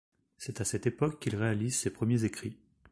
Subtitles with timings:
[0.39, 2.57] C'est à cette époque qu'il réalise ses premiers écrits.